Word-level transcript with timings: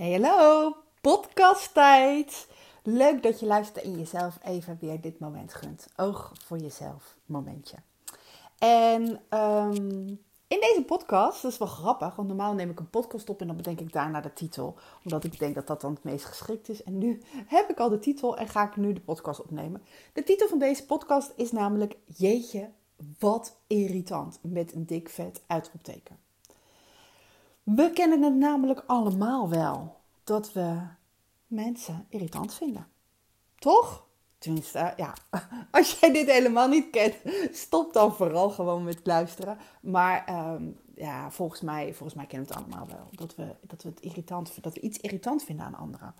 Hallo, 0.00 0.76
podcasttijd. 1.00 2.48
Leuk 2.82 3.22
dat 3.22 3.40
je 3.40 3.46
luistert 3.46 3.84
en 3.84 3.98
jezelf 3.98 4.38
even 4.42 4.78
weer 4.80 5.00
dit 5.00 5.18
moment 5.18 5.54
gunt. 5.54 5.86
Oog 5.96 6.32
voor 6.44 6.58
jezelf 6.58 7.16
momentje. 7.26 7.76
En 8.58 9.02
um, 9.38 10.06
in 10.48 10.60
deze 10.60 10.84
podcast, 10.86 11.42
dat 11.42 11.52
is 11.52 11.58
wel 11.58 11.68
grappig, 11.68 12.16
want 12.16 12.28
normaal 12.28 12.54
neem 12.54 12.70
ik 12.70 12.78
een 12.78 12.90
podcast 12.90 13.28
op 13.28 13.40
en 13.40 13.46
dan 13.46 13.56
bedenk 13.56 13.80
ik 13.80 13.92
daarna 13.92 14.20
de 14.20 14.32
titel. 14.32 14.78
Omdat 15.04 15.24
ik 15.24 15.38
denk 15.38 15.54
dat 15.54 15.66
dat 15.66 15.80
dan 15.80 15.94
het 15.94 16.04
meest 16.04 16.24
geschikt 16.24 16.68
is. 16.68 16.82
En 16.82 16.98
nu 16.98 17.22
heb 17.56 17.70
ik 17.70 17.78
al 17.78 17.88
de 17.88 17.98
titel 17.98 18.36
en 18.36 18.48
ga 18.48 18.66
ik 18.66 18.76
nu 18.76 18.92
de 18.92 19.00
podcast 19.00 19.42
opnemen. 19.42 19.82
De 20.12 20.22
titel 20.22 20.48
van 20.48 20.58
deze 20.58 20.86
podcast 20.86 21.32
is 21.36 21.52
namelijk 21.52 21.96
Jeetje, 22.16 22.70
wat 23.18 23.56
irritant. 23.66 24.38
Met 24.42 24.74
een 24.74 24.86
dik 24.86 25.08
vet 25.08 25.42
uitroepteken. 25.46 26.29
We 27.74 27.90
kennen 27.90 28.22
het 28.22 28.34
namelijk 28.34 28.82
allemaal 28.86 29.48
wel 29.48 29.96
dat 30.24 30.52
we 30.52 30.78
mensen 31.46 32.06
irritant 32.08 32.54
vinden. 32.54 32.86
Toch? 33.58 34.06
Tenminste, 34.38 34.92
ja, 34.96 35.14
als 35.70 35.98
jij 36.00 36.12
dit 36.12 36.30
helemaal 36.30 36.68
niet 36.68 36.90
kent, 36.90 37.14
stop 37.52 37.92
dan 37.92 38.14
vooral 38.14 38.50
gewoon 38.50 38.84
met 38.84 39.00
luisteren. 39.04 39.58
Maar 39.80 40.24
ehm, 40.26 40.64
ja, 40.94 41.30
volgens 41.30 41.60
mij, 41.60 41.94
volgens 41.94 42.14
mij 42.14 42.26
kennen 42.26 42.48
we 42.48 42.54
het 42.54 42.64
allemaal 42.64 42.86
wel. 42.86 43.08
Dat 43.10 43.34
we, 43.34 43.56
dat 43.60 43.82
we, 43.82 43.88
het 43.88 44.00
irritant, 44.00 44.62
dat 44.62 44.74
we 44.74 44.80
iets 44.80 44.98
irritant 44.98 45.42
vinden 45.42 45.66
aan 45.66 45.74
anderen. 45.74 46.14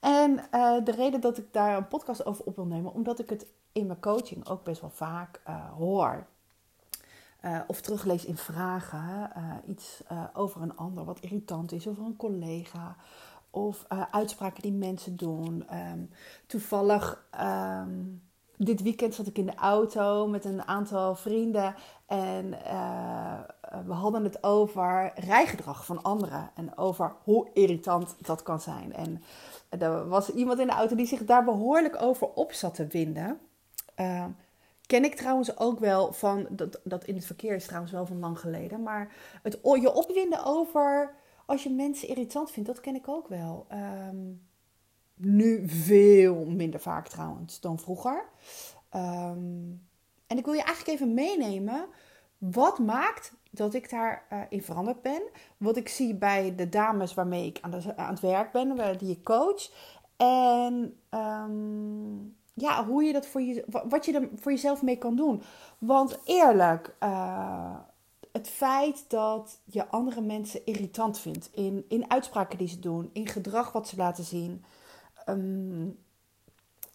En 0.00 0.30
uh, 0.30 0.84
de 0.84 0.92
reden 0.92 1.20
dat 1.20 1.38
ik 1.38 1.52
daar 1.52 1.76
een 1.76 1.88
podcast 1.88 2.26
over 2.26 2.44
op 2.44 2.56
wil 2.56 2.66
nemen, 2.66 2.92
omdat 2.92 3.18
ik 3.18 3.30
het 3.30 3.46
in 3.72 3.86
mijn 3.86 4.00
coaching 4.00 4.48
ook 4.48 4.64
best 4.64 4.80
wel 4.80 4.90
vaak 4.90 5.40
uh, 5.48 5.72
hoor. 5.72 6.26
Uh, 7.44 7.60
of 7.66 7.80
teruglees 7.80 8.24
in 8.24 8.36
vragen, 8.36 9.30
iets 9.66 10.02
over 10.32 10.62
een 10.62 10.76
ander 10.76 11.04
wat 11.04 11.20
irritant 11.20 11.72
is, 11.72 11.88
over 11.88 12.04
een 12.04 12.16
collega 12.16 12.96
of 13.50 13.86
uitspraken 14.10 14.62
die 14.62 14.72
mensen 14.72 15.16
doen. 15.16 15.66
Um, 15.92 16.10
toevallig, 16.46 17.26
um, 17.40 18.22
dit 18.56 18.82
weekend 18.82 19.14
zat 19.14 19.26
ik 19.26 19.38
in 19.38 19.46
de 19.46 19.54
auto 19.54 20.26
met 20.26 20.44
een 20.44 20.62
aantal 20.62 21.14
vrienden 21.14 21.74
en 22.06 22.50
we 23.86 23.92
hadden 23.92 24.24
het 24.24 24.44
over 24.44 25.12
rijgedrag 25.14 25.84
van 25.84 26.02
anderen 26.02 26.50
en 26.54 26.76
over 26.76 27.14
hoe 27.22 27.48
irritant 27.52 28.16
dat 28.20 28.42
kan 28.42 28.60
zijn. 28.60 28.92
En 28.92 29.22
er 29.68 30.08
was 30.08 30.30
iemand 30.30 30.58
in 30.58 30.66
de 30.66 30.72
auto 30.72 30.96
die 30.96 31.06
zich 31.06 31.24
daar 31.24 31.44
behoorlijk 31.44 32.02
over 32.02 32.28
op 32.28 32.52
zat 32.52 32.74
te 32.74 32.86
winden. 32.86 33.38
Ken 34.86 35.04
ik 35.04 35.14
trouwens 35.14 35.58
ook 35.58 35.78
wel 35.78 36.12
van, 36.12 36.46
dat, 36.50 36.80
dat 36.84 37.04
in 37.04 37.14
het 37.14 37.26
verkeer 37.26 37.54
is 37.54 37.64
trouwens 37.64 37.92
wel 37.92 38.06
van 38.06 38.18
lang 38.18 38.38
geleden, 38.38 38.82
maar 38.82 39.14
het 39.42 39.58
je 39.62 39.92
opwinden 39.92 40.44
over 40.44 41.14
als 41.46 41.62
je 41.62 41.70
mensen 41.70 42.08
irritant 42.08 42.50
vindt, 42.50 42.68
dat 42.68 42.80
ken 42.80 42.94
ik 42.94 43.08
ook 43.08 43.28
wel. 43.28 43.66
Um, 43.72 44.46
nu 45.14 45.68
veel 45.68 46.44
minder 46.44 46.80
vaak 46.80 47.08
trouwens 47.08 47.60
dan 47.60 47.78
vroeger. 47.78 48.24
Um, 48.94 49.86
en 50.26 50.38
ik 50.38 50.44
wil 50.44 50.54
je 50.54 50.62
eigenlijk 50.62 50.98
even 50.98 51.14
meenemen. 51.14 51.86
Wat 52.38 52.78
maakt 52.78 53.32
dat 53.50 53.74
ik 53.74 53.90
daarin 53.90 54.22
uh, 54.32 54.40
in 54.48 54.62
veranderd 54.62 55.02
ben? 55.02 55.22
Wat 55.56 55.76
ik 55.76 55.88
zie 55.88 56.14
bij 56.14 56.54
de 56.54 56.68
dames 56.68 57.14
waarmee 57.14 57.46
ik 57.46 57.58
aan, 57.60 57.72
het 58.10 58.20
werk 58.20 58.52
ben, 58.52 58.76
die 58.98 59.10
ik 59.10 59.24
coach. 59.24 59.70
En 60.16 60.98
um, 61.10 62.36
ja, 62.54 62.86
hoe 62.86 63.04
je 63.04 63.12
dat 63.12 63.26
voor 63.26 63.40
je, 63.40 63.64
wat 63.88 64.04
je 64.04 64.12
er 64.12 64.28
voor 64.40 64.52
jezelf 64.52 64.82
mee 64.82 64.96
kan 64.96 65.16
doen. 65.16 65.42
Want 65.78 66.18
eerlijk, 66.24 66.94
uh, 67.02 67.76
het 68.32 68.48
feit 68.48 69.04
dat 69.08 69.58
je 69.64 69.88
andere 69.88 70.20
mensen 70.20 70.66
irritant 70.66 71.18
vindt 71.18 71.48
in, 71.52 71.84
in 71.88 72.10
uitspraken 72.10 72.58
die 72.58 72.68
ze 72.68 72.78
doen, 72.78 73.10
in 73.12 73.26
gedrag 73.28 73.72
wat 73.72 73.88
ze 73.88 73.96
laten 73.96 74.24
zien. 74.24 74.64
Um, 75.28 75.98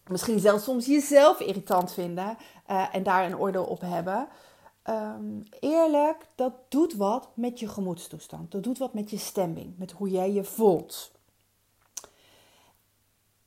misschien 0.06 0.38
zelfs 0.38 0.64
soms 0.64 0.86
jezelf 0.86 1.40
irritant 1.40 1.92
vinden 1.92 2.36
uh, 2.70 2.94
en 2.94 3.02
daar 3.02 3.24
een 3.24 3.38
oordeel 3.38 3.64
op 3.64 3.80
hebben. 3.80 4.28
Um, 4.84 5.42
eerlijk, 5.60 6.26
dat 6.34 6.52
doet 6.68 6.94
wat 6.94 7.28
met 7.34 7.58
je 7.58 7.68
gemoedstoestand. 7.68 8.50
Dat 8.50 8.62
doet 8.62 8.78
wat 8.78 8.94
met 8.94 9.10
je 9.10 9.18
stemming, 9.18 9.78
met 9.78 9.92
hoe 9.92 10.10
jij 10.10 10.32
je 10.32 10.44
voelt. 10.44 11.10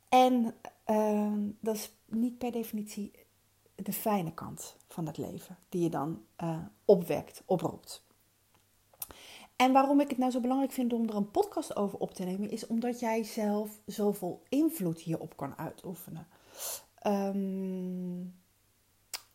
En 0.10 0.56
uh, 0.86 1.34
dat 1.60 1.76
is 1.76 1.96
niet 2.06 2.38
per 2.38 2.52
definitie 2.52 3.12
de 3.76 3.94
fijne 3.94 4.34
kant 4.34 4.76
van 4.88 5.08
het 5.08 5.18
leven, 5.18 5.58
die 5.70 5.82
je 5.82 5.90
dan 5.90 6.26
uh, 6.44 6.58
opwekt, 6.86 7.44
oproept. 7.46 8.06
En 9.56 9.72
waarom 9.72 10.00
ik 10.00 10.10
het 10.10 10.18
nou 10.18 10.32
zo 10.32 10.40
belangrijk 10.40 10.72
vind 10.72 10.94
om 10.94 11.10
er 11.10 11.16
een 11.16 11.32
podcast 11.32 11.76
over 11.76 12.00
op 12.00 12.14
te 12.14 12.24
nemen, 12.24 12.50
is 12.50 12.68
omdat 12.68 13.00
jij 13.00 13.24
zelf 13.24 13.80
zoveel 13.86 14.44
invloed 14.50 15.00
hierop 15.00 15.38
kan 15.38 15.58
uitoefenen. 15.58 16.28
Um, 17.08 18.42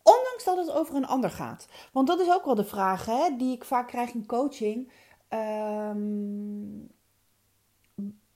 ondanks 0.03 0.45
dat 0.45 0.57
het 0.57 0.71
over 0.71 0.95
een 0.95 1.07
ander 1.07 1.31
gaat. 1.31 1.69
Want 1.93 2.07
dat 2.07 2.21
is 2.21 2.31
ook 2.31 2.45
wel 2.45 2.55
de 2.55 2.65
vraag 2.65 3.05
hè, 3.05 3.37
die 3.37 3.55
ik 3.55 3.65
vaak 3.65 3.89
krijg 3.89 4.13
in 4.13 4.27
coaching. 4.27 4.93
Um, 5.29 6.91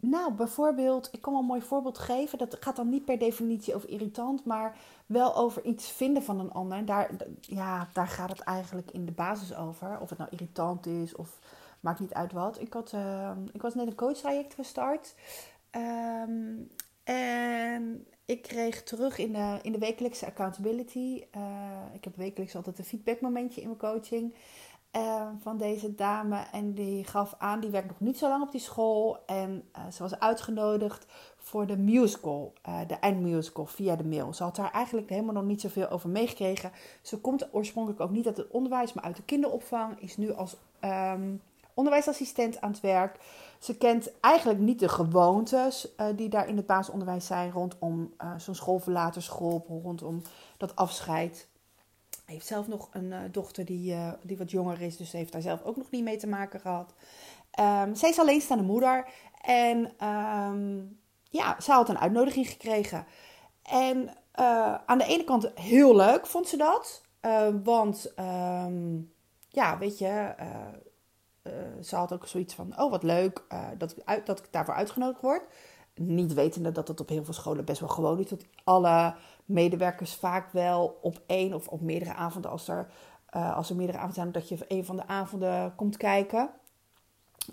nou, 0.05 0.33
bijvoorbeeld, 0.33 1.09
ik 1.13 1.21
kan 1.21 1.33
wel 1.33 1.43
een 1.43 1.49
mooi 1.49 1.63
voorbeeld 1.63 1.99
geven. 1.99 2.39
Dat 2.39 2.57
gaat 2.61 2.77
dan 2.77 2.89
niet 2.89 3.05
per 3.05 3.19
definitie 3.19 3.75
over 3.75 3.89
irritant, 3.89 4.45
maar 4.45 4.77
wel 5.07 5.37
over 5.37 5.65
iets 5.65 5.91
vinden 5.91 6.23
van 6.23 6.41
een 6.41 6.53
ander. 6.53 6.85
Daar, 6.85 7.11
ja, 7.41 7.89
daar 7.93 8.09
gaat 8.09 8.29
het 8.31 8.41
eigenlijk 8.41 8.91
in 8.91 9.07
de 9.07 9.13
basis 9.13 9.57
over. 9.57 10.01
Of 10.01 10.09
het 10.09 10.19
nou 10.19 10.31
irritant 10.31 10.87
is 10.87 11.15
of 11.15 11.39
maakt 11.81 12.01
niet 12.01 12.15
uit 12.15 12.33
wat. 12.33 12.61
Ik, 12.61 12.73
had, 12.73 12.93
uh, 12.93 13.31
ik 13.53 13.63
was 13.63 13.75
net 13.75 13.87
een 13.87 13.95
coachtraject 13.95 14.55
gestart. 14.55 15.15
Um, 15.71 16.69
en 17.05 18.07
ik 18.25 18.43
kreeg 18.43 18.83
terug 18.83 19.19
in 19.19 19.33
de, 19.33 19.59
in 19.63 19.73
de 19.73 19.79
wekelijkse 19.79 20.27
accountability. 20.27 21.25
Uh, 21.37 21.81
ik 21.93 22.05
heb 22.05 22.17
wekelijks 22.17 22.57
altijd 22.57 22.79
een 22.79 22.85
feedbackmomentje 22.85 23.61
in 23.61 23.67
mijn 23.67 23.79
coaching. 23.79 24.35
Uh, 24.97 25.27
van 25.41 25.57
deze 25.57 25.95
dame. 25.95 26.45
En 26.53 26.75
die 26.75 27.05
gaf 27.05 27.35
aan, 27.39 27.61
die 27.61 27.71
werkt 27.71 27.89
nog 27.89 28.01
niet 28.01 28.19
zo 28.19 28.29
lang 28.29 28.43
op 28.43 28.51
die 28.51 28.61
school. 28.61 29.19
En 29.27 29.65
uh, 29.77 29.93
ze 29.93 30.03
was 30.03 30.19
uitgenodigd 30.19 31.07
voor 31.37 31.67
de 31.67 31.77
musical, 31.77 32.53
uh, 32.69 32.79
de 32.87 32.95
eindmusical, 32.95 33.67
via 33.67 33.97
de 33.97 34.05
mail. 34.05 34.33
Ze 34.33 34.43
had 34.43 34.57
daar 34.57 34.71
eigenlijk 34.71 35.09
helemaal 35.09 35.35
nog 35.35 35.45
niet 35.45 35.61
zoveel 35.61 35.89
over 35.89 36.09
meegekregen. 36.09 36.73
Ze 37.03 37.19
komt 37.19 37.49
oorspronkelijk 37.55 38.01
ook 38.01 38.11
niet 38.11 38.27
uit 38.27 38.37
het 38.37 38.51
onderwijs, 38.51 38.93
maar 38.93 39.05
uit 39.05 39.17
de 39.17 39.23
kinderopvang. 39.23 40.01
Is 40.01 40.17
nu 40.17 40.33
als 40.33 40.57
um, 40.81 41.43
onderwijsassistent 41.75 42.61
aan 42.61 42.71
het 42.71 42.81
werk. 42.81 43.19
Ze 43.59 43.77
kent 43.77 44.21
eigenlijk 44.21 44.59
niet 44.59 44.81
de 44.81 44.89
gewoontes 44.89 45.89
die 46.17 46.29
daar 46.29 46.49
in 46.49 46.57
het 46.57 46.67
basisonderwijs 46.67 47.27
zijn 47.27 47.51
rondom 47.51 48.13
zo'n 48.37 48.55
schoolverlatersgroep, 48.55 49.67
rondom 49.69 50.23
dat 50.57 50.77
afscheid 50.77 51.49
heeft 52.33 52.47
zelf 52.47 52.69
nog 52.69 52.89
een 52.93 53.05
uh, 53.05 53.19
dochter 53.31 53.65
die, 53.65 53.93
uh, 53.93 54.13
die 54.23 54.37
wat 54.37 54.51
jonger 54.51 54.81
is, 54.81 54.97
dus 54.97 55.13
heeft 55.13 55.33
daar 55.33 55.43
zelf 55.43 55.63
ook 55.63 55.77
nog 55.77 55.91
niet 55.91 56.05
mee 56.05 56.17
te 56.17 56.27
maken 56.27 56.61
gehad. 56.61 56.95
Um, 57.61 57.95
zij 57.95 58.09
is 58.11 58.19
alleenstaande 58.19 58.65
moeder 58.65 59.09
en 59.43 60.07
um, 60.09 60.99
ja, 61.23 61.61
ze 61.61 61.73
had 61.73 61.89
een 61.89 61.99
uitnodiging 61.99 62.49
gekregen. 62.49 63.07
En 63.63 63.97
uh, 64.41 64.75
aan 64.87 64.99
de 64.99 65.05
ene 65.05 65.25
kant 65.25 65.51
heel 65.55 65.97
leuk 65.97 66.27
vond 66.27 66.49
ze 66.49 66.57
dat, 66.57 67.03
want 67.63 68.13
um, 68.19 69.13
ja, 69.49 69.79
weet 69.79 69.99
je, 69.99 70.35
ze 71.83 71.97
had 71.97 72.13
ook 72.13 72.27
zoiets 72.27 72.55
van: 72.55 72.81
oh 72.81 72.91
wat 72.91 73.03
leuk 73.03 73.45
dat, 73.79 73.91
ik 73.91 74.03
uit, 74.05 74.27
dat 74.27 74.39
ik 74.39 74.49
daarvoor 74.51 74.75
uitgenodigd 74.75 75.21
word. 75.21 75.43
Niet 75.95 76.35
wetende 76.35 76.73
dat 76.73 76.89
het 76.89 77.01
op 77.01 77.09
heel 77.09 77.25
veel 77.25 77.35
scholen 77.35 77.65
best 77.65 77.81
wel 77.81 77.89
gewoon 77.89 78.19
is. 78.19 78.29
Dat 78.29 78.45
alle 78.65 79.15
medewerkers 79.45 80.15
vaak 80.15 80.53
wel 80.53 80.99
op 81.03 81.21
één 81.27 81.55
of 81.55 81.69
op 81.69 81.81
meerdere 81.81 82.15
avonden, 82.15 82.51
als 82.51 82.69
er, 82.69 82.91
uh, 83.37 83.57
als 83.57 83.71
er 83.71 83.77
meerdere 83.77 83.99
avonden 83.99 84.17
zijn, 84.17 84.33
dat 84.33 84.49
je 84.49 84.59
een 84.69 84.85
van 84.85 84.97
de 84.97 85.07
avonden 85.07 85.75
komt 85.75 85.97
kijken. 85.97 86.51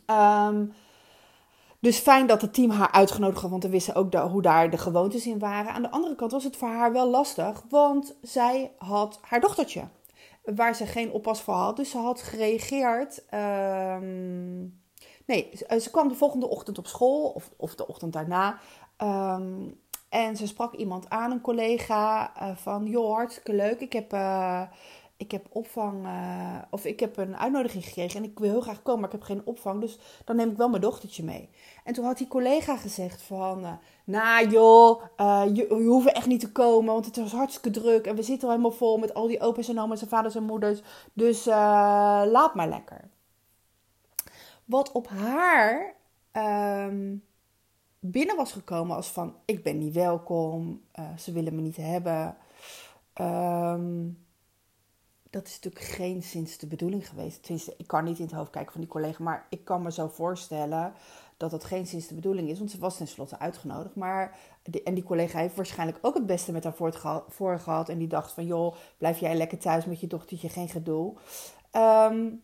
Um, 0.05 0.73
dus 1.79 1.97
fijn 1.97 2.27
dat 2.27 2.41
het 2.41 2.53
team 2.53 2.69
haar 2.69 2.91
uitgenodigd 2.91 3.41
had, 3.41 3.49
want 3.49 3.63
we 3.63 3.69
wisten 3.69 3.95
ook 3.95 4.13
hoe 4.13 4.41
daar 4.41 4.69
de 4.69 4.77
gewoontes 4.77 5.27
in 5.27 5.39
waren. 5.39 5.73
Aan 5.73 5.81
de 5.81 5.91
andere 5.91 6.15
kant 6.15 6.31
was 6.31 6.43
het 6.43 6.57
voor 6.57 6.67
haar 6.67 6.91
wel 6.91 7.09
lastig, 7.09 7.63
want 7.69 8.15
zij 8.21 8.71
had 8.77 9.19
haar 9.21 9.39
dochtertje, 9.39 9.87
waar 10.43 10.75
ze 10.75 10.85
geen 10.85 11.11
oppas 11.11 11.41
voor 11.41 11.53
had. 11.53 11.75
Dus 11.75 11.89
ze 11.89 11.97
had 11.97 12.21
gereageerd. 12.21 13.23
Um, 13.33 14.81
nee, 15.25 15.51
ze 15.79 15.89
kwam 15.91 16.07
de 16.07 16.15
volgende 16.15 16.47
ochtend 16.49 16.77
op 16.77 16.87
school, 16.87 17.29
of, 17.29 17.51
of 17.57 17.75
de 17.75 17.87
ochtend 17.87 18.13
daarna. 18.13 18.59
Um, 18.97 19.79
en 20.09 20.37
ze 20.37 20.47
sprak 20.47 20.73
iemand 20.73 21.09
aan, 21.09 21.31
een 21.31 21.41
collega, 21.41 22.31
uh, 22.41 22.55
van 22.55 22.85
joh, 22.85 23.15
hartstikke 23.15 23.53
leuk. 23.53 23.79
Ik 23.79 23.93
heb, 23.93 24.13
uh, 24.13 24.61
ik 25.17 25.31
heb 25.31 25.45
opvang, 25.49 26.05
uh, 26.05 26.57
of 26.69 26.85
ik 26.85 26.99
heb 26.99 27.17
een 27.17 27.37
uitnodiging 27.37 27.83
gekregen 27.83 28.23
en 28.23 28.29
ik 28.29 28.39
wil 28.39 28.49
heel 28.49 28.61
graag 28.61 28.81
komen, 28.81 28.99
maar 28.99 29.09
ik 29.13 29.15
heb 29.19 29.25
geen 29.25 29.45
opvang. 29.45 29.81
Dus 29.81 29.99
dan 30.25 30.35
neem 30.35 30.49
ik 30.49 30.57
wel 30.57 30.69
mijn 30.69 30.81
dochtertje 30.81 31.23
mee. 31.23 31.49
En 31.83 31.93
toen 31.93 32.05
had 32.05 32.17
die 32.17 32.27
collega 32.27 32.77
gezegd 32.77 33.21
van, 33.21 33.79
nou 34.03 34.49
joh, 34.49 35.03
je, 35.53 35.67
je 35.69 35.87
hoeft 35.87 36.11
echt 36.11 36.27
niet 36.27 36.39
te 36.39 36.51
komen, 36.51 36.93
want 36.93 37.05
het 37.05 37.17
was 37.17 37.31
hartstikke 37.31 37.79
druk. 37.79 38.05
En 38.05 38.15
we 38.15 38.23
zitten 38.23 38.47
al 38.47 38.53
helemaal 38.55 38.77
vol 38.77 38.97
met 38.97 39.13
al 39.13 39.27
die 39.27 39.41
opa's 39.41 39.69
en 39.69 39.79
oma's 39.79 40.01
en 40.01 40.07
vaders 40.07 40.35
en 40.35 40.43
moeders. 40.43 40.81
Dus 41.13 41.45
laat 41.45 42.55
maar 42.55 42.69
lekker. 42.69 43.09
Wat 44.65 44.91
op 44.91 45.07
haar... 45.07 45.93
Um, 46.33 47.27
binnen 47.99 48.35
was 48.35 48.51
gekomen 48.51 48.95
als 48.95 49.07
van 49.07 49.35
ik 49.45 49.63
ben 49.63 49.77
niet 49.77 49.93
welkom, 49.93 50.81
uh, 50.99 51.17
ze 51.17 51.31
willen 51.31 51.55
me 51.55 51.61
niet 51.61 51.77
hebben. 51.77 52.37
Um, 53.21 54.17
dat 55.29 55.47
is 55.47 55.53
natuurlijk 55.53 55.83
geen 55.83 56.23
sinds 56.23 56.57
de 56.57 56.67
bedoeling 56.67 57.09
geweest. 57.09 57.43
Tenminste, 57.43 57.73
ik 57.77 57.87
kan 57.87 58.03
niet 58.03 58.17
in 58.17 58.25
het 58.25 58.33
hoofd 58.33 58.49
kijken 58.49 58.71
van 58.71 58.81
die 58.81 58.89
collega, 58.89 59.23
maar 59.23 59.45
ik 59.49 59.65
kan 59.65 59.81
me 59.81 59.91
zo 59.91 60.07
voorstellen 60.07 60.93
dat 61.37 61.51
dat 61.51 61.63
geen 61.63 61.87
sinds 61.87 62.07
de 62.07 62.15
bedoeling 62.15 62.49
is, 62.49 62.57
want 62.57 62.71
ze 62.71 62.79
was 62.79 62.97
tenslotte 62.97 63.39
uitgenodigd. 63.39 63.95
Maar 63.95 64.37
en 64.83 64.93
die 64.93 65.03
collega 65.03 65.39
heeft 65.39 65.55
waarschijnlijk 65.55 65.99
ook 66.01 66.13
het 66.13 66.25
beste 66.25 66.51
met 66.51 66.63
haar 66.63 66.75
voor 67.27 67.59
gehad 67.59 67.89
en 67.89 67.97
die 67.97 68.07
dacht 68.07 68.31
van 68.31 68.45
joh, 68.45 68.75
blijf 68.97 69.19
jij 69.19 69.35
lekker 69.35 69.57
thuis 69.57 69.85
met 69.85 69.99
je 69.99 70.07
dochtertje, 70.07 70.49
geen 70.49 70.69
gedoe. 70.69 71.15
Um, 71.71 72.41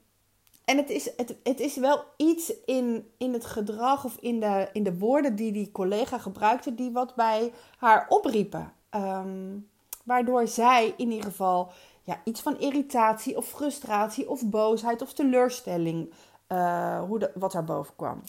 en 0.66 0.78
het 0.78 0.90
is, 0.90 1.10
het, 1.18 1.36
het 1.44 1.60
is 1.60 1.76
wel 1.76 2.04
iets 2.18 2.54
in, 2.66 3.12
in 3.18 3.34
het 3.34 3.46
gedrag 3.46 4.06
of 4.06 4.18
in 4.20 4.40
de, 4.40 4.70
in 4.74 4.84
de 4.84 4.98
woorden 4.98 5.36
die 5.36 5.52
die 5.52 5.72
collega 5.72 6.18
gebruikte, 6.18 6.76
die 6.76 6.92
wat 6.92 7.16
bij 7.16 7.54
haar 7.78 8.06
opriepen. 8.10 8.74
Um, 8.92 9.70
waardoor 10.04 10.48
zij 10.48 10.94
in 10.98 11.12
ieder 11.12 11.26
geval 11.26 11.72
ja, 12.04 12.22
iets 12.24 12.42
van 12.42 12.60
irritatie 12.60 13.38
of 13.38 13.46
frustratie 13.46 14.30
of 14.30 14.50
boosheid 14.50 15.02
of 15.02 15.14
teleurstelling, 15.14 16.14
uh, 16.48 17.04
hoe 17.04 17.32
wat 17.34 17.66
boven 17.66 17.96
kwam. 17.96 18.22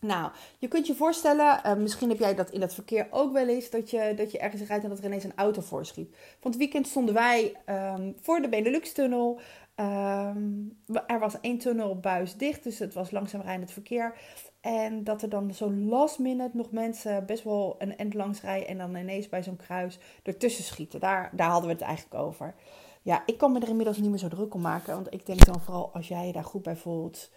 Nou, 0.00 0.30
je 0.58 0.68
kunt 0.68 0.86
je 0.86 0.94
voorstellen, 0.94 1.60
uh, 1.66 1.74
misschien 1.74 2.08
heb 2.08 2.18
jij 2.18 2.34
dat 2.34 2.50
in 2.50 2.60
het 2.60 2.74
verkeer 2.74 3.06
ook 3.10 3.32
wel 3.32 3.48
eens, 3.48 3.70
dat 3.70 3.90
je, 3.90 4.12
dat 4.16 4.30
je 4.30 4.38
ergens 4.38 4.62
rijdt 4.62 4.84
en 4.84 4.90
dat 4.90 4.98
er 4.98 5.04
ineens 5.04 5.24
een 5.24 5.36
auto 5.36 5.60
voorschiet. 5.60 6.16
Van 6.40 6.50
het 6.50 6.60
weekend 6.60 6.86
stonden 6.86 7.14
wij 7.14 7.54
um, 7.66 8.14
voor 8.20 8.40
de 8.40 8.48
Benelux-tunnel. 8.48 9.40
Um, 9.80 10.78
er 11.06 11.18
was 11.18 11.40
één 11.40 11.58
tunnelbuis 11.58 12.36
dicht, 12.36 12.62
dus 12.62 12.78
het 12.78 12.94
was 12.94 13.10
langzaam 13.10 13.40
rijdend 13.40 13.70
verkeer. 13.70 14.14
En 14.60 15.04
dat 15.04 15.22
er 15.22 15.28
dan 15.28 15.54
zo 15.54 15.72
last 15.72 16.18
minute 16.18 16.56
nog 16.56 16.70
mensen 16.70 17.26
best 17.26 17.44
wel 17.44 17.74
een 17.78 17.96
end 17.96 18.14
langs 18.14 18.40
rijden 18.40 18.68
en 18.68 18.78
dan 18.78 18.96
ineens 18.96 19.28
bij 19.28 19.42
zo'n 19.42 19.56
kruis 19.56 19.98
ertussen 20.22 20.64
schieten. 20.64 21.00
Daar, 21.00 21.30
daar 21.32 21.50
hadden 21.50 21.68
we 21.68 21.74
het 21.74 21.84
eigenlijk 21.84 22.22
over. 22.22 22.54
Ja, 23.02 23.22
ik 23.26 23.38
kan 23.38 23.52
me 23.52 23.60
er 23.60 23.68
inmiddels 23.68 23.98
niet 23.98 24.10
meer 24.10 24.18
zo 24.18 24.28
druk 24.28 24.54
om 24.54 24.60
maken, 24.60 24.94
want 24.94 25.12
ik 25.12 25.26
denk 25.26 25.44
dan 25.44 25.60
vooral 25.60 25.90
als 25.92 26.08
jij 26.08 26.26
je 26.26 26.32
daar 26.32 26.44
goed 26.44 26.62
bij 26.62 26.76
voelt, 26.76 27.30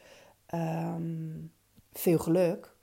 um, 0.53 1.51
veel 1.99 2.19
geluk. 2.19 2.77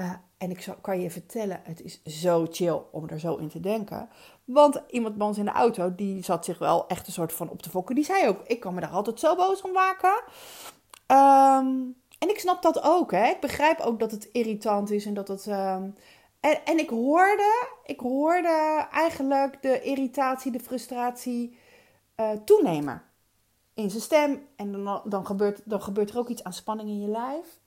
Uh, 0.00 0.12
en 0.38 0.50
ik 0.50 0.66
kan 0.80 1.00
je 1.00 1.10
vertellen, 1.10 1.60
het 1.62 1.82
is 1.82 2.02
zo 2.02 2.46
chill 2.50 2.80
om 2.90 3.08
er 3.08 3.20
zo 3.20 3.36
in 3.36 3.48
te 3.48 3.60
denken. 3.60 4.08
Want 4.44 4.82
iemand 4.88 5.16
bij 5.16 5.26
ons 5.26 5.38
in 5.38 5.44
de 5.44 5.50
auto, 5.50 5.94
die 5.94 6.24
zat 6.24 6.44
zich 6.44 6.58
wel 6.58 6.86
echt 6.86 7.06
een 7.06 7.12
soort 7.12 7.32
van 7.32 7.50
op 7.50 7.62
te 7.62 7.70
fokken. 7.70 7.94
Die 7.94 8.04
zei 8.04 8.28
ook, 8.28 8.40
ik 8.46 8.60
kan 8.60 8.74
me 8.74 8.80
daar 8.80 8.90
altijd 8.90 9.20
zo 9.20 9.36
boos 9.36 9.62
om 9.62 9.72
maken. 9.72 10.22
Um, 11.06 11.96
en 12.18 12.28
ik 12.28 12.38
snap 12.38 12.62
dat 12.62 12.82
ook, 12.82 13.10
hè. 13.10 13.26
Ik 13.26 13.40
begrijp 13.40 13.80
ook 13.80 13.98
dat 13.98 14.10
het 14.10 14.24
irritant 14.24 14.90
is 14.90 15.06
en 15.06 15.14
dat 15.14 15.28
het... 15.28 15.46
Um, 15.46 15.94
en, 16.40 16.64
en 16.64 16.78
ik 16.78 16.88
hoorde, 16.88 17.68
ik 17.84 18.00
hoorde 18.00 18.86
eigenlijk 18.90 19.62
de 19.62 19.80
irritatie, 19.82 20.52
de 20.52 20.60
frustratie 20.60 21.58
uh, 22.16 22.30
toenemen. 22.44 23.02
In 23.74 23.90
zijn 23.90 24.02
stem. 24.02 24.46
En 24.56 24.72
dan, 24.72 25.02
dan, 25.04 25.26
gebeurt, 25.26 25.60
dan 25.64 25.82
gebeurt 25.82 26.10
er 26.10 26.18
ook 26.18 26.28
iets 26.28 26.44
aan 26.44 26.52
spanning 26.52 26.88
in 26.88 27.00
je 27.00 27.08
lijf. 27.08 27.62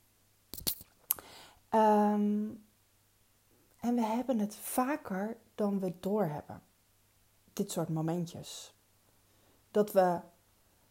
Um, 1.71 2.65
en 3.79 3.95
we 3.95 4.01
hebben 4.01 4.39
het 4.39 4.55
vaker 4.55 5.37
dan 5.55 5.79
we 5.79 5.93
doorhebben. 5.99 6.61
Dit 7.53 7.71
soort 7.71 7.89
momentjes. 7.89 8.73
Dat 9.71 9.91
we, 9.91 10.19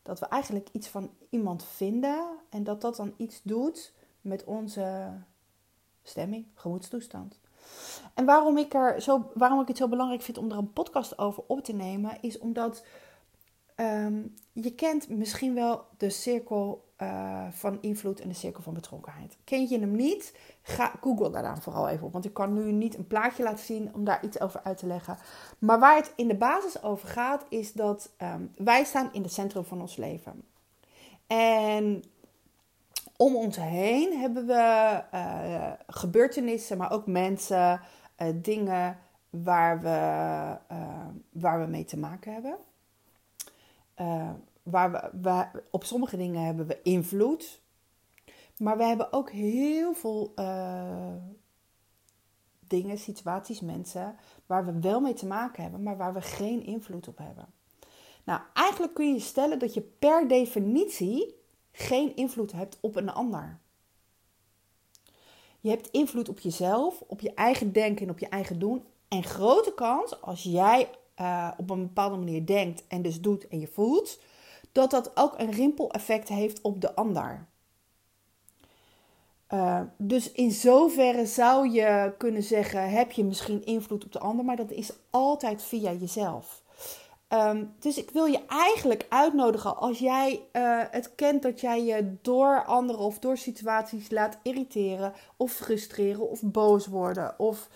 dat 0.02 0.20
we 0.20 0.26
eigenlijk 0.26 0.68
iets 0.72 0.88
van 0.88 1.10
iemand 1.30 1.64
vinden 1.64 2.38
en 2.50 2.64
dat 2.64 2.80
dat 2.80 2.96
dan 2.96 3.14
iets 3.16 3.40
doet 3.42 3.92
met 4.20 4.44
onze 4.44 5.12
stemming, 6.02 6.46
gemoedstoestand. 6.54 7.40
En 8.14 8.24
waarom 8.24 8.58
ik, 8.58 8.74
er 8.74 9.02
zo, 9.02 9.30
waarom 9.34 9.60
ik 9.60 9.68
het 9.68 9.76
zo 9.76 9.88
belangrijk 9.88 10.22
vind 10.22 10.38
om 10.38 10.50
er 10.50 10.56
een 10.56 10.72
podcast 10.72 11.18
over 11.18 11.42
op 11.46 11.64
te 11.64 11.72
nemen, 11.72 12.22
is 12.22 12.38
omdat 12.38 12.84
um, 13.76 14.34
je 14.52 14.74
kent 14.74 15.08
misschien 15.08 15.54
wel 15.54 15.84
de 15.96 16.10
cirkel 16.10 16.86
uh, 17.02 17.46
van 17.50 17.78
invloed 17.80 18.20
en 18.20 18.28
de 18.28 18.34
cirkel 18.34 18.62
van 18.62 18.74
betrokkenheid. 18.74 19.36
Ken 19.44 19.68
je 19.68 19.78
hem 19.78 19.96
niet? 19.96 20.38
Ga 20.62 20.92
Google 21.00 21.30
daar 21.30 21.42
dan 21.42 21.62
vooral 21.62 21.88
even 21.88 22.06
op. 22.06 22.12
Want 22.12 22.24
ik 22.24 22.34
kan 22.34 22.54
nu 22.54 22.72
niet 22.72 22.96
een 22.96 23.06
plaatje 23.06 23.42
laten 23.42 23.64
zien 23.64 23.94
om 23.94 24.04
daar 24.04 24.24
iets 24.24 24.40
over 24.40 24.60
uit 24.62 24.78
te 24.78 24.86
leggen. 24.86 25.18
Maar 25.58 25.78
waar 25.78 25.96
het 25.96 26.12
in 26.16 26.28
de 26.28 26.36
basis 26.36 26.82
over 26.82 27.08
gaat, 27.08 27.44
is 27.48 27.72
dat 27.72 28.10
um, 28.22 28.52
wij 28.56 28.84
staan 28.84 29.12
in 29.12 29.22
het 29.22 29.32
centrum 29.32 29.64
van 29.64 29.80
ons 29.80 29.96
leven. 29.96 30.44
En 31.26 32.04
om 33.16 33.36
ons 33.36 33.56
heen 33.56 34.18
hebben 34.18 34.46
we 34.46 35.02
uh, 35.14 35.72
gebeurtenissen, 35.86 36.78
maar 36.78 36.92
ook 36.92 37.06
mensen, 37.06 37.80
uh, 38.18 38.28
dingen 38.34 38.98
waar 39.30 39.80
we, 39.80 39.88
waar 41.32 41.60
we 41.60 41.66
mee 41.66 41.84
te 41.84 41.98
maken 41.98 42.32
hebben 42.32 42.56
waar 44.62 45.10
we, 45.22 45.62
op 45.70 45.84
sommige 45.84 46.16
dingen 46.16 46.44
hebben 46.44 46.66
we 46.66 46.82
invloed. 46.82 47.64
Maar 48.58 48.76
we 48.76 48.84
hebben 48.84 49.12
ook 49.12 49.30
heel 49.30 49.94
veel 49.94 50.32
uh, 50.36 51.14
dingen, 52.66 52.98
situaties, 52.98 53.60
mensen 53.60 54.16
waar 54.46 54.64
we 54.64 54.80
wel 54.80 55.00
mee 55.00 55.14
te 55.14 55.26
maken 55.26 55.62
hebben, 55.62 55.82
maar 55.82 55.96
waar 55.96 56.14
we 56.14 56.20
geen 56.20 56.64
invloed 56.64 57.08
op 57.08 57.18
hebben. 57.18 57.46
Nou, 58.24 58.40
eigenlijk 58.52 58.94
kun 58.94 59.12
je 59.12 59.20
stellen 59.20 59.58
dat 59.58 59.74
je 59.74 59.80
per 59.80 60.28
definitie 60.28 61.34
geen 61.72 62.16
invloed 62.16 62.52
hebt 62.52 62.78
op 62.80 62.96
een 62.96 63.10
ander. 63.10 63.60
Je 65.60 65.70
hebt 65.70 65.90
invloed 65.90 66.28
op 66.28 66.38
jezelf, 66.38 67.00
op 67.00 67.20
je 67.20 67.34
eigen 67.34 67.72
denken 67.72 68.06
en 68.06 68.10
op 68.10 68.18
je 68.18 68.28
eigen 68.28 68.58
doen. 68.58 68.84
En 69.08 69.24
grote 69.24 69.74
kans 69.74 70.20
als 70.20 70.42
jij 70.42 70.90
uh, 71.20 71.50
op 71.56 71.70
een 71.70 71.82
bepaalde 71.82 72.16
manier 72.16 72.46
denkt 72.46 72.84
en 72.88 73.02
dus 73.02 73.20
doet 73.20 73.48
en 73.48 73.60
je 73.60 73.66
voelt, 73.66 74.20
dat 74.72 74.90
dat 74.90 75.10
ook 75.14 75.38
een 75.38 75.50
rimpeleffect 75.50 76.28
heeft 76.28 76.60
op 76.60 76.80
de 76.80 76.94
ander. 76.94 77.46
Uh, 79.50 79.80
dus 79.96 80.32
in 80.32 80.50
zoverre 80.50 81.26
zou 81.26 81.70
je 81.70 82.14
kunnen 82.18 82.42
zeggen: 82.42 82.90
heb 82.90 83.12
je 83.12 83.24
misschien 83.24 83.64
invloed 83.64 84.04
op 84.04 84.12
de 84.12 84.18
ander, 84.18 84.44
maar 84.44 84.56
dat 84.56 84.70
is 84.70 84.92
altijd 85.10 85.62
via 85.62 85.92
jezelf. 85.92 86.62
Um, 87.28 87.74
dus 87.78 87.98
ik 87.98 88.10
wil 88.10 88.24
je 88.24 88.40
eigenlijk 88.46 89.06
uitnodigen 89.08 89.76
als 89.76 89.98
jij 89.98 90.42
uh, 90.52 90.82
het 90.90 91.14
kent 91.14 91.42
dat 91.42 91.60
jij 91.60 91.84
je 91.84 92.14
door 92.22 92.64
anderen 92.64 93.00
of 93.00 93.18
door 93.18 93.36
situaties 93.36 94.10
laat 94.10 94.38
irriteren 94.42 95.12
of 95.36 95.52
frustreren 95.52 96.30
of 96.30 96.40
boos 96.42 96.86
worden 96.86 97.38
of 97.38 97.68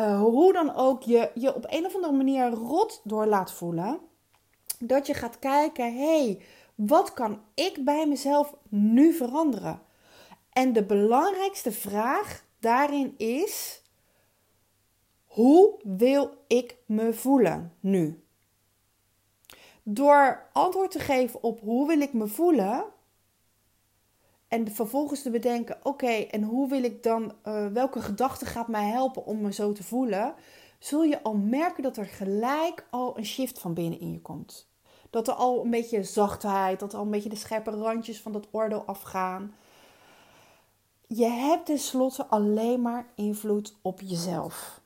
uh, 0.00 0.20
hoe 0.20 0.52
dan 0.52 0.74
ook 0.74 1.02
je 1.02 1.30
je 1.34 1.54
op 1.54 1.64
een 1.68 1.86
of 1.86 1.94
andere 1.94 2.12
manier 2.12 2.48
rot 2.48 3.00
door 3.04 3.26
laat 3.26 3.52
voelen 3.52 4.00
dat 4.78 5.06
je 5.06 5.14
gaat 5.14 5.38
kijken: 5.38 5.96
hey, 5.96 6.42
wat 6.74 7.12
kan 7.12 7.42
ik 7.54 7.84
bij 7.84 8.06
mezelf 8.06 8.54
nu 8.68 9.12
veranderen? 9.12 9.82
En 10.52 10.72
de 10.72 10.84
belangrijkste 10.84 11.72
vraag 11.72 12.44
daarin 12.58 13.14
is: 13.16 13.82
hoe 15.24 15.80
wil 15.82 16.30
ik 16.46 16.76
me 16.86 17.12
voelen 17.12 17.74
nu? 17.80 18.24
Door 19.82 20.48
antwoord 20.52 20.90
te 20.90 20.98
geven 20.98 21.42
op 21.42 21.60
hoe 21.60 21.86
wil 21.86 22.00
ik 22.00 22.12
me 22.12 22.26
voelen 22.26 22.84
en 24.50 24.72
vervolgens 24.72 25.22
te 25.22 25.30
bedenken: 25.30 25.78
oké, 25.82 26.12
en 26.12 26.42
hoe 26.42 26.68
wil 26.68 26.82
ik 26.82 27.02
dan, 27.02 27.32
uh, 27.44 27.66
welke 27.66 28.02
gedachte 28.02 28.46
gaat 28.46 28.68
mij 28.68 28.88
helpen 28.88 29.26
om 29.26 29.40
me 29.40 29.52
zo 29.52 29.72
te 29.72 29.82
voelen? 29.82 30.34
Zul 30.78 31.02
je 31.02 31.22
al 31.22 31.34
merken 31.34 31.82
dat 31.82 31.96
er 31.96 32.06
gelijk 32.06 32.86
al 32.90 33.18
een 33.18 33.26
shift 33.26 33.58
van 33.58 33.74
binnen 33.74 34.00
in 34.00 34.12
je 34.12 34.20
komt 34.20 34.68
dat 35.10 35.28
er 35.28 35.34
al 35.34 35.64
een 35.64 35.70
beetje 35.70 36.02
zachtheid, 36.02 36.80
dat 36.80 36.92
er 36.92 36.98
al 36.98 37.04
een 37.04 37.10
beetje 37.10 37.28
de 37.28 37.36
scherpe 37.36 37.70
randjes 37.70 38.20
van 38.20 38.32
dat 38.32 38.48
oordeel 38.50 38.84
afgaan. 38.84 39.54
Je 41.06 41.26
hebt 41.26 41.66
tenslotte 41.66 42.26
alleen 42.26 42.82
maar 42.82 43.06
invloed 43.14 43.74
op 43.82 44.00
jezelf. 44.00 44.80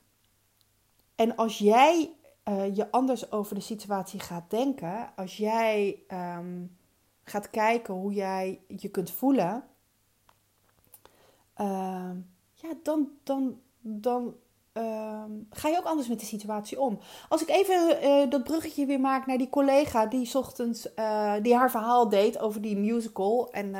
En 1.14 1.36
als 1.36 1.58
jij 1.58 2.10
uh, 2.48 2.76
je 2.76 2.90
anders 2.90 3.32
over 3.32 3.54
de 3.54 3.60
situatie 3.60 4.20
gaat 4.20 4.50
denken, 4.50 5.12
als 5.16 5.36
jij 5.36 6.02
um, 6.08 6.76
gaat 7.24 7.50
kijken 7.50 7.94
hoe 7.94 8.12
jij 8.12 8.60
je 8.66 8.88
kunt 8.88 9.10
voelen, 9.10 9.64
uh, 11.60 12.10
ja, 12.54 12.74
dan, 12.82 13.08
dan, 13.22 13.60
dan 13.80 14.34
Ehm, 14.74 15.30
ga 15.50 15.68
je 15.68 15.78
ook 15.78 15.84
anders 15.84 16.08
met 16.08 16.20
de 16.20 16.26
situatie 16.26 16.80
om. 16.80 16.98
Als 17.28 17.42
ik 17.42 17.48
even 17.48 18.04
uh, 18.04 18.30
dat 18.30 18.44
bruggetje 18.44 18.86
weer 18.86 19.00
maak 19.00 19.26
naar 19.26 19.38
die 19.38 19.50
collega 19.50 20.06
die 20.06 20.34
ochtends 20.34 20.88
uh, 20.96 21.34
die 21.42 21.54
haar 21.54 21.70
verhaal 21.70 22.08
deed 22.08 22.38
over 22.38 22.60
die 22.60 22.76
musical. 22.76 23.52
En 23.52 23.74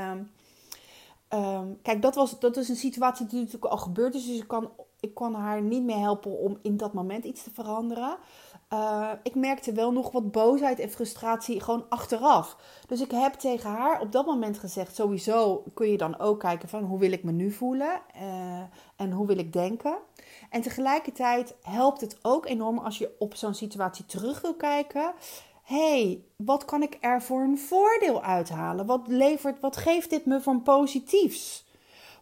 um, 1.28 1.78
kijk, 1.82 2.02
dat, 2.02 2.14
was, 2.14 2.38
dat 2.38 2.56
is 2.56 2.68
een 2.68 2.76
situatie 2.76 3.26
die 3.26 3.38
natuurlijk 3.38 3.72
al 3.72 3.78
gebeurd 3.78 4.14
is. 4.14 4.26
Dus 4.26 4.38
ik 4.38 4.48
kan, 4.48 4.70
ik 5.04 5.14
kon 5.14 5.34
haar 5.34 5.62
niet 5.62 5.82
meer 5.82 5.98
helpen 5.98 6.38
om 6.38 6.58
in 6.62 6.76
dat 6.76 6.92
moment 6.92 7.24
iets 7.24 7.42
te 7.42 7.50
veranderen. 7.50 8.16
Uh, 8.72 9.10
ik 9.22 9.34
merkte 9.34 9.72
wel 9.72 9.92
nog 9.92 10.10
wat 10.10 10.32
boosheid 10.32 10.78
en 10.78 10.90
frustratie 10.90 11.60
gewoon 11.60 11.86
achteraf. 11.88 12.56
Dus 12.86 13.00
ik 13.00 13.10
heb 13.10 13.32
tegen 13.32 13.70
haar 13.70 14.00
op 14.00 14.12
dat 14.12 14.26
moment 14.26 14.58
gezegd: 14.58 14.94
sowieso 14.94 15.64
kun 15.74 15.90
je 15.90 15.96
dan 15.96 16.18
ook 16.18 16.40
kijken 16.40 16.68
van 16.68 16.84
hoe 16.84 16.98
wil 16.98 17.12
ik 17.12 17.24
me 17.24 17.32
nu 17.32 17.50
voelen. 17.50 18.00
Uh, 18.16 18.60
en 18.96 19.12
hoe 19.12 19.26
wil 19.26 19.38
ik 19.38 19.52
denken. 19.52 19.96
En 20.50 20.62
tegelijkertijd 20.62 21.54
helpt 21.62 22.00
het 22.00 22.18
ook 22.22 22.46
enorm 22.46 22.78
als 22.78 22.98
je 22.98 23.14
op 23.18 23.34
zo'n 23.34 23.54
situatie 23.54 24.06
terug 24.06 24.40
wil 24.40 24.54
kijken. 24.54 25.12
hey, 25.62 26.24
wat 26.36 26.64
kan 26.64 26.82
ik 26.82 26.98
er 27.00 27.22
voor 27.22 27.40
een 27.40 27.58
voordeel 27.58 28.22
uithalen? 28.22 28.86
Wat 28.86 29.06
levert, 29.06 29.60
wat 29.60 29.76
geeft 29.76 30.10
dit 30.10 30.26
me 30.26 30.40
van 30.40 30.62
positiefs? 30.62 31.64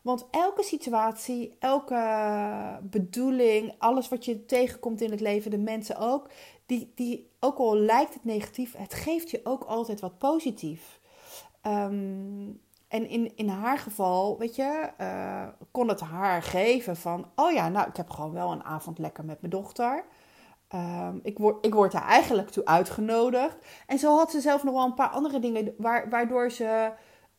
Want 0.03 0.27
elke 0.31 0.63
situatie, 0.63 1.57
elke 1.59 2.79
bedoeling, 2.83 3.75
alles 3.79 4.09
wat 4.09 4.25
je 4.25 4.45
tegenkomt 4.45 5.01
in 5.01 5.11
het 5.11 5.21
leven, 5.21 5.51
de 5.51 5.59
mensen 5.59 5.97
ook, 5.97 6.29
die, 6.67 6.93
die 6.95 7.31
ook 7.41 7.59
al 7.59 7.77
lijkt 7.77 8.15
het 8.15 8.25
negatief, 8.25 8.77
het 8.77 8.95
geeft 8.95 9.31
je 9.31 9.41
ook 9.45 9.65
altijd 9.65 10.01
wat 10.01 10.19
positief. 10.19 11.01
Ehm, 11.61 12.51
en 12.89 13.09
in, 13.09 13.37
in 13.37 13.49
haar 13.49 13.79
geval, 13.79 14.39
weet 14.39 14.57
je, 14.57 14.91
uh, 15.01 15.47
kon 15.71 15.89
het 15.89 16.01
haar 16.01 16.43
geven 16.43 16.97
van: 16.97 17.31
oh 17.35 17.53
ja, 17.53 17.69
nou, 17.69 17.89
ik 17.89 17.97
heb 17.97 18.11
gewoon 18.11 18.33
wel 18.33 18.53
een 18.53 18.65
avond 18.65 18.99
lekker 18.99 19.25
met 19.25 19.41
mijn 19.41 19.53
dochter. 19.53 20.05
Um, 20.75 21.21
ik, 21.23 21.39
word, 21.39 21.67
ik 21.67 21.75
word 21.75 21.93
daar 21.93 22.07
eigenlijk 22.07 22.49
toe 22.49 22.65
uitgenodigd. 22.65 23.57
En 23.87 23.99
zo 23.99 24.17
had 24.17 24.31
ze 24.31 24.41
zelf 24.41 24.65
nog 24.65 24.75
wel 24.75 24.85
een 24.85 24.95
paar 24.95 25.09
andere 25.09 25.39
dingen, 25.39 25.75
waardoor 26.09 26.51
ze 26.51 26.93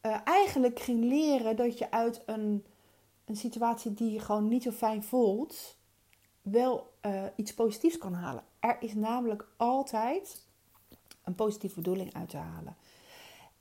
uh, 0.05 0.17
eigenlijk 0.23 0.79
ging 0.79 1.03
leren 1.03 1.55
dat 1.55 1.77
je 1.77 1.91
uit 1.91 2.21
een, 2.25 2.65
een 3.25 3.35
situatie 3.35 3.93
die 3.93 4.11
je 4.11 4.19
gewoon 4.19 4.47
niet 4.47 4.63
zo 4.63 4.71
fijn 4.71 5.03
voelt, 5.03 5.77
wel 6.41 6.93
uh, 7.05 7.23
iets 7.35 7.53
positiefs 7.53 7.97
kan 7.97 8.13
halen. 8.13 8.43
Er 8.59 8.77
is 8.79 8.93
namelijk 8.93 9.47
altijd 9.57 10.45
een 11.23 11.35
positieve 11.35 11.75
bedoeling 11.75 12.13
uit 12.13 12.29
te 12.29 12.37
halen. 12.37 12.75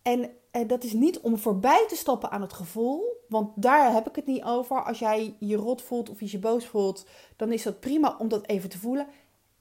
En, 0.03 0.31
en 0.51 0.67
dat 0.67 0.85
is 0.85 0.93
niet 0.93 1.21
om 1.21 1.39
voorbij 1.39 1.85
te 1.89 1.97
stappen 1.97 2.31
aan 2.31 2.41
het 2.41 2.53
gevoel, 2.53 3.25
want 3.29 3.63
daar 3.63 3.93
heb 3.93 4.09
ik 4.09 4.17
het 4.17 4.27
niet 4.27 4.45
over. 4.45 4.85
Als 4.85 4.99
jij 4.99 5.37
je 5.39 5.57
rot 5.57 5.83
voelt 5.83 6.11
of 6.11 6.21
je 6.21 6.31
je 6.31 6.39
boos 6.39 6.67
voelt, 6.67 7.07
dan 7.37 7.53
is 7.53 7.63
dat 7.63 7.81
prima 7.81 8.17
om 8.19 8.29
dat 8.29 8.47
even 8.47 8.69
te 8.69 8.79
voelen. 8.79 9.07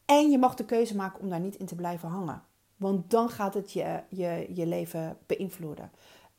En 0.05 0.29
je 0.29 0.37
mag 0.37 0.55
de 0.55 0.65
keuze 0.65 0.95
maken 0.95 1.21
om 1.21 1.29
daar 1.29 1.39
niet 1.39 1.55
in 1.55 1.65
te 1.65 1.75
blijven 1.75 2.09
hangen. 2.09 2.43
Want 2.77 3.09
dan 3.09 3.29
gaat 3.29 3.53
het 3.53 3.71
je, 3.71 4.03
je, 4.09 4.47
je 4.53 4.65
leven 4.65 5.17
beïnvloeden. 5.25 5.91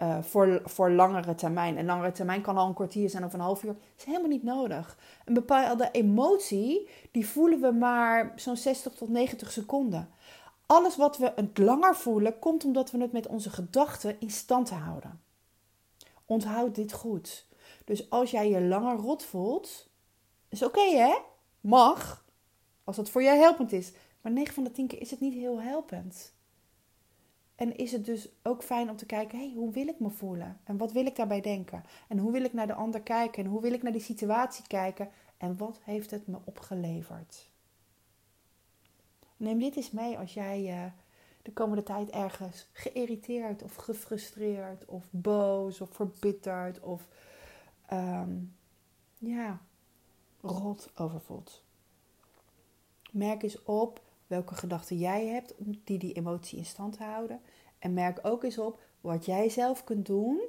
Uh, 0.02 0.22
voor, 0.22 0.60
voor 0.64 0.90
langere 0.90 1.34
termijn. 1.34 1.76
En 1.76 1.86
langere 1.86 2.12
termijn 2.12 2.42
kan 2.42 2.56
al 2.56 2.68
een 2.68 2.74
kwartier 2.74 3.10
zijn 3.10 3.24
of 3.24 3.32
een 3.32 3.40
half 3.40 3.62
uur. 3.62 3.76
is 3.96 4.04
helemaal 4.04 4.28
niet 4.28 4.42
nodig. 4.42 4.98
Een 5.24 5.34
bepaalde 5.34 5.88
emotie, 5.92 6.88
die 7.10 7.26
voelen 7.26 7.60
we 7.60 7.72
maar 7.72 8.32
zo'n 8.36 8.56
60 8.56 8.92
tot 8.92 9.08
90 9.08 9.52
seconden. 9.52 10.08
Alles 10.66 10.96
wat 10.96 11.18
we 11.18 11.32
het 11.36 11.58
langer 11.58 11.96
voelen, 11.96 12.38
komt 12.38 12.64
omdat 12.64 12.90
we 12.90 12.98
het 12.98 13.12
met 13.12 13.26
onze 13.26 13.50
gedachten 13.50 14.16
in 14.20 14.30
stand 14.30 14.70
houden. 14.70 15.20
Onthoud 16.24 16.74
dit 16.74 16.92
goed. 16.92 17.46
Dus 17.84 18.10
als 18.10 18.30
jij 18.30 18.48
je 18.48 18.60
langer 18.60 18.96
rot 18.96 19.24
voelt, 19.24 19.88
is 20.48 20.62
oké 20.62 20.90
hè? 20.90 21.14
Mag. 21.60 22.24
Als 22.84 22.96
dat 22.96 23.10
voor 23.10 23.22
jou 23.22 23.38
helpend 23.38 23.72
is. 23.72 23.92
Maar 24.20 24.32
9 24.32 24.54
van 24.54 24.64
de 24.64 24.70
10 24.70 24.86
keer 24.86 25.00
is 25.00 25.10
het 25.10 25.20
niet 25.20 25.34
heel 25.34 25.60
helpend. 25.60 26.32
En 27.62 27.76
is 27.76 27.92
het 27.92 28.04
dus 28.04 28.28
ook 28.42 28.62
fijn 28.62 28.90
om 28.90 28.96
te 28.96 29.06
kijken, 29.06 29.38
hey, 29.38 29.52
hoe 29.54 29.72
wil 29.72 29.86
ik 29.86 30.00
me 30.00 30.10
voelen? 30.10 30.60
En 30.64 30.76
wat 30.76 30.92
wil 30.92 31.06
ik 31.06 31.16
daarbij 31.16 31.40
denken? 31.40 31.84
En 32.08 32.18
hoe 32.18 32.32
wil 32.32 32.44
ik 32.44 32.52
naar 32.52 32.66
de 32.66 32.74
ander 32.74 33.00
kijken? 33.00 33.44
En 33.44 33.50
hoe 33.50 33.60
wil 33.60 33.72
ik 33.72 33.82
naar 33.82 33.92
die 33.92 34.00
situatie 34.00 34.66
kijken? 34.66 35.08
En 35.36 35.56
wat 35.56 35.80
heeft 35.82 36.10
het 36.10 36.26
me 36.26 36.38
opgeleverd? 36.44 37.50
Neem 39.36 39.58
dit 39.58 39.76
eens 39.76 39.90
mee 39.90 40.18
als 40.18 40.34
jij 40.34 40.84
uh, 40.84 40.92
de 41.42 41.52
komende 41.52 41.82
tijd 41.82 42.10
ergens 42.10 42.68
geïrriteerd 42.72 43.62
of 43.62 43.74
gefrustreerd 43.74 44.84
of 44.84 45.04
boos 45.10 45.80
of 45.80 45.90
verbitterd 45.90 46.80
of 46.80 47.08
um, 47.92 48.56
ja, 49.18 49.60
rot 50.40 50.90
overvoelt. 50.94 51.64
Merk 53.10 53.42
eens 53.42 53.62
op 53.62 54.00
welke 54.26 54.54
gedachten 54.54 54.98
jij 54.98 55.26
hebt 55.26 55.54
die 55.58 55.98
die 55.98 56.12
emotie 56.12 56.58
in 56.58 56.64
stand 56.64 56.98
houden. 56.98 57.40
En 57.82 57.92
merk 57.92 58.18
ook 58.22 58.44
eens 58.44 58.58
op 58.58 58.80
wat 59.00 59.24
jij 59.24 59.48
zelf 59.48 59.84
kunt 59.84 60.06
doen 60.06 60.40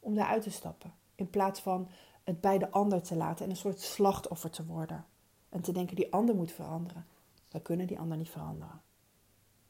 om 0.00 0.14
daaruit 0.14 0.42
te 0.42 0.50
stappen. 0.50 0.94
In 1.14 1.30
plaats 1.30 1.60
van 1.60 1.88
het 2.24 2.40
bij 2.40 2.58
de 2.58 2.70
ander 2.70 3.02
te 3.02 3.16
laten 3.16 3.44
en 3.44 3.50
een 3.50 3.56
soort 3.56 3.80
slachtoffer 3.80 4.50
te 4.50 4.66
worden. 4.66 5.06
En 5.48 5.60
te 5.60 5.72
denken 5.72 5.96
die 5.96 6.12
ander 6.12 6.34
moet 6.34 6.52
veranderen. 6.52 7.06
We 7.48 7.62
kunnen 7.62 7.86
die 7.86 7.98
ander 7.98 8.16
niet 8.16 8.30
veranderen. 8.30 8.82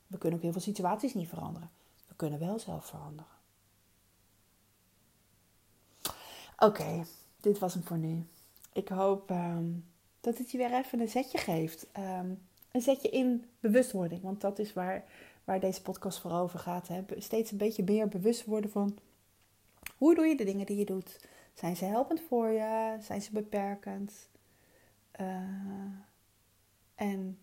We 0.06 0.18
kunnen 0.18 0.38
ook 0.38 0.44
heel 0.44 0.52
veel 0.52 0.62
situaties 0.62 1.14
niet 1.14 1.28
veranderen. 1.28 1.70
We 2.08 2.14
kunnen 2.16 2.38
wel 2.38 2.58
zelf 2.58 2.86
veranderen. 2.86 3.32
Oké, 6.58 7.04
dit 7.40 7.58
was 7.58 7.74
hem 7.74 7.82
voor 7.82 7.98
nu. 7.98 8.26
Ik 8.72 8.88
hoop 8.88 9.30
ehm, 9.30 9.70
dat 10.20 10.38
het 10.38 10.50
je 10.50 10.58
weer 10.58 10.74
even 10.74 11.00
een 11.00 11.08
zetje 11.08 11.38
geeft. 11.38 11.86
Ehm, 11.92 12.30
een 12.72 12.80
zetje 12.80 13.08
in 13.08 13.50
bewustwording. 13.60 14.22
Want 14.22 14.40
dat 14.40 14.58
is 14.58 14.72
waar, 14.72 15.04
waar 15.48 15.60
deze 15.60 15.82
podcast 15.82 16.18
voor 16.18 16.32
over 16.32 16.58
gaat. 16.58 16.88
Hè? 16.88 17.02
Steeds 17.16 17.50
een 17.50 17.56
beetje 17.56 17.82
meer 17.82 18.08
bewust 18.08 18.44
worden 18.44 18.70
van 18.70 18.98
hoe 19.96 20.14
doe 20.14 20.26
je 20.26 20.36
de 20.36 20.44
dingen 20.44 20.66
die 20.66 20.76
je 20.76 20.84
doet. 20.84 21.20
Zijn 21.54 21.76
ze 21.76 21.84
helpend 21.84 22.20
voor 22.20 22.48
je? 22.48 22.96
Zijn 23.00 23.22
ze 23.22 23.32
beperkend? 23.32 24.28
Uh, 25.20 25.26
en 26.94 27.38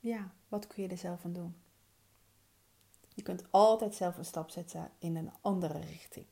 ja, 0.00 0.30
wat 0.48 0.66
kun 0.66 0.82
je 0.82 0.88
er 0.88 0.96
zelf 0.96 1.24
aan 1.24 1.32
doen? 1.32 1.54
Je 3.14 3.22
kunt 3.22 3.44
altijd 3.50 3.94
zelf 3.94 4.16
een 4.16 4.24
stap 4.24 4.50
zetten 4.50 4.90
in 4.98 5.16
een 5.16 5.30
andere 5.40 5.78
richting. 5.78 6.26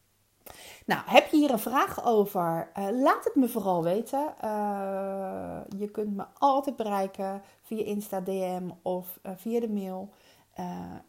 Nou, 0.87 1.03
heb 1.07 1.31
je 1.31 1.37
hier 1.37 1.51
een 1.51 1.59
vraag 1.59 2.05
over? 2.05 2.71
Uh, 2.79 2.89
laat 2.91 3.25
het 3.25 3.35
me 3.35 3.49
vooral 3.49 3.83
weten. 3.83 4.35
Uh, 4.45 5.61
je 5.79 5.91
kunt 5.91 6.17
me 6.17 6.25
altijd 6.39 6.77
bereiken 6.77 7.43
via 7.63 7.85
Insta 7.85 8.21
DM 8.21 8.71
of 8.83 9.21
via 9.23 9.61
de 9.61 9.69
mail. 9.69 10.13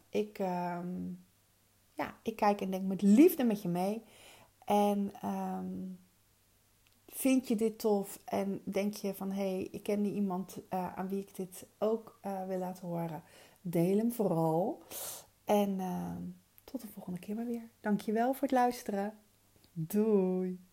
Ik, 0.08 0.38
um, 0.38 1.24
ja, 1.92 2.16
ik 2.22 2.36
kijk 2.36 2.60
en 2.60 2.70
denk 2.70 2.86
met 2.86 3.02
liefde 3.02 3.44
met 3.44 3.62
je 3.62 3.68
mee. 3.68 4.02
En 4.64 5.12
um, 5.24 5.98
vind 7.06 7.48
je 7.48 7.56
dit 7.56 7.78
tof 7.78 8.18
en 8.24 8.60
denk 8.64 8.94
je 8.94 9.14
van 9.14 9.30
hé, 9.30 9.50
hey, 9.54 9.68
ik 9.70 9.82
ken 9.82 10.02
die 10.02 10.12
iemand 10.12 10.56
aan 10.68 11.08
wie 11.08 11.20
ik 11.20 11.36
dit 11.36 11.66
ook 11.78 12.20
wil 12.46 12.58
laten 12.58 12.86
horen? 12.86 13.22
Deel 13.60 13.96
hem 13.96 14.12
vooral. 14.12 14.82
En 15.44 15.80
ehm, 15.80 16.22
tot 16.64 16.80
de 16.80 16.88
volgende 16.88 17.18
keer 17.18 17.34
maar 17.34 17.46
weer. 17.46 17.68
Dankjewel 17.80 18.32
voor 18.32 18.42
het 18.42 18.50
luisteren. 18.50 19.18
Doei! 19.72 20.67